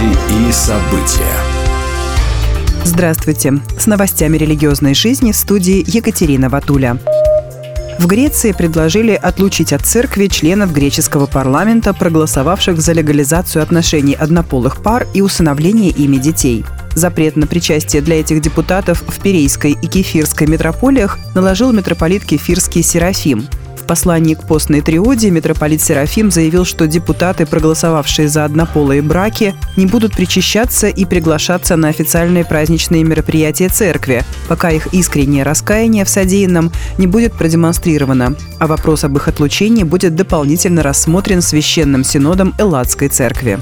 [0.00, 1.36] Новости и события.
[2.84, 3.60] Здравствуйте.
[3.78, 6.98] С новостями религиозной жизни в студии Екатерина Ватуля.
[7.98, 15.06] В Греции предложили отлучить от церкви членов греческого парламента, проголосовавших за легализацию отношений однополых пар
[15.12, 16.64] и усыновление ими детей.
[16.94, 23.46] Запрет на причастие для этих депутатов в Перейской и Кефирской метрополиях наложил митрополит Кефирский Серафим
[23.90, 30.14] послании к постной триоде митрополит Серафим заявил, что депутаты, проголосовавшие за однополые браки, не будут
[30.14, 37.08] причащаться и приглашаться на официальные праздничные мероприятия церкви, пока их искреннее раскаяние в содеянном не
[37.08, 43.58] будет продемонстрировано, а вопрос об их отлучении будет дополнительно рассмотрен Священным Синодом Элладской церкви.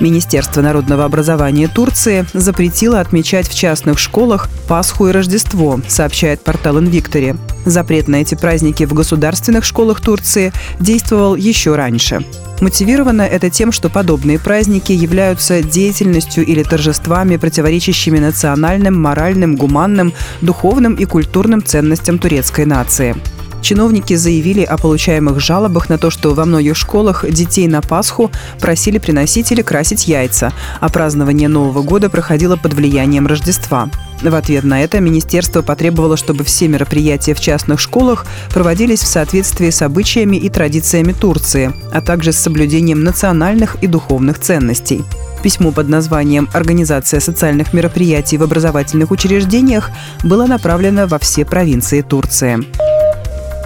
[0.00, 7.36] Министерство народного образования Турции запретило отмечать в частных школах Пасху и Рождество, сообщает портал Инвиктори.
[7.66, 12.24] Запрет на эти праздники в государственных школах Турции действовал еще раньше.
[12.62, 20.94] Мотивировано это тем, что подобные праздники являются деятельностью или торжествами, противоречащими национальным, моральным, гуманным, духовным
[20.94, 23.16] и культурным ценностям турецкой нации.
[23.62, 28.98] Чиновники заявили о получаемых жалобах на то, что во многих школах детей на Пасху просили
[28.98, 33.90] приносить или красить яйца, а празднование Нового года проходило под влиянием Рождества.
[34.22, 39.70] В ответ на это министерство потребовало, чтобы все мероприятия в частных школах проводились в соответствии
[39.70, 45.02] с обычаями и традициями Турции, а также с соблюдением национальных и духовных ценностей.
[45.42, 49.90] Письмо под названием «Организация социальных мероприятий в образовательных учреждениях»
[50.22, 52.58] было направлено во все провинции Турции.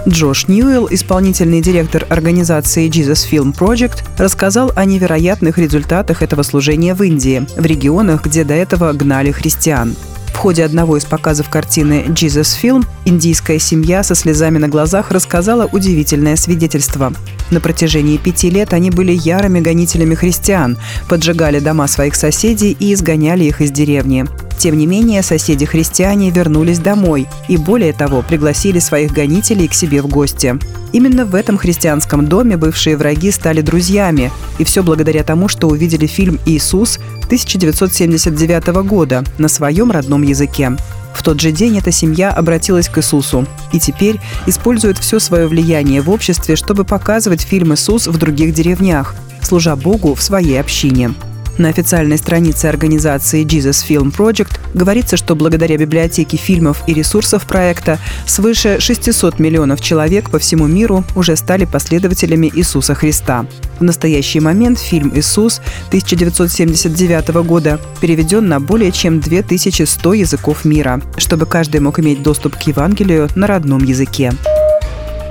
[0.07, 7.01] Джош Ньюэлл, исполнительный директор организации Jesus Film Project, рассказал о невероятных результатах этого служения в
[7.01, 9.95] Индии, в регионах, где до этого гнали христиан.
[10.27, 15.65] В ходе одного из показов картины «Jesus Film» индийская семья со слезами на глазах рассказала
[15.65, 17.11] удивительное свидетельство.
[17.49, 20.77] На протяжении пяти лет они были ярыми гонителями христиан,
[21.09, 24.25] поджигали дома своих соседей и изгоняли их из деревни.
[24.57, 30.07] Тем не менее, соседи-христиане вернулись домой и, более того, пригласили своих гонителей к себе в
[30.07, 30.57] гости.
[30.93, 36.07] Именно в этом христианском доме бывшие враги стали друзьями, и все благодаря тому, что увидели
[36.07, 40.71] фильм «Иисус» 1979 года на своем родном языке.
[41.13, 46.01] В тот же день эта семья обратилась к Иисусу и теперь использует все свое влияние
[46.01, 51.13] в обществе, чтобы показывать фильм «Иисус» в других деревнях, служа Богу в своей общине.
[51.57, 57.97] На официальной странице организации Jesus Film Project говорится, что благодаря библиотеке фильмов и ресурсов проекта
[58.25, 63.45] свыше 600 миллионов человек по всему миру уже стали последователями Иисуса Христа.
[63.79, 71.45] В настоящий момент фильм «Иисус» 1979 года переведен на более чем 2100 языков мира, чтобы
[71.45, 74.33] каждый мог иметь доступ к Евангелию на родном языке.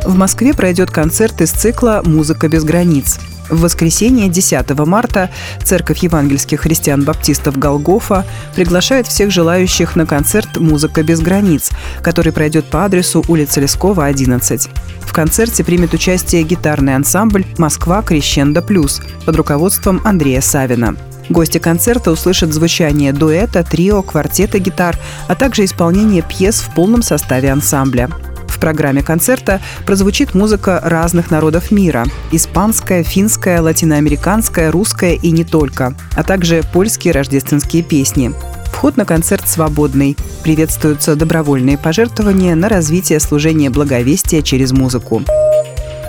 [0.06, 3.18] В Москве пройдет концерт из цикла «Музыка без границ».
[3.50, 5.30] В воскресенье 10 марта
[5.62, 8.24] Церковь евангельских христиан-баптистов Голгофа
[8.54, 11.70] приглашает всех желающих на концерт «Музыка без границ»,
[12.02, 14.68] который пройдет по адресу улица Лескова, 11.
[15.00, 20.96] В концерте примет участие гитарный ансамбль «Москва Крещенда Плюс» под руководством Андрея Савина.
[21.28, 27.50] Гости концерта услышат звучание дуэта, трио, квартета гитар, а также исполнение пьес в полном составе
[27.50, 28.10] ансамбля
[28.58, 36.22] программе концерта прозвучит музыка разных народов мира– испанская, финская, латиноамериканская, русская и не только, а
[36.22, 38.32] также польские рождественские песни.
[38.66, 40.16] Вход на концерт свободный.
[40.42, 45.22] Приветствуются добровольные пожертвования на развитие служения благовестия через музыку.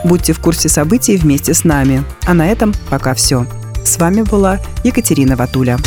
[0.03, 2.03] Будьте в курсе событий вместе с нами.
[2.25, 3.45] А на этом пока все.
[3.83, 5.77] С вами была Екатерина Ватуля.